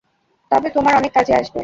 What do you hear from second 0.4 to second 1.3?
তবে তোমার অনেক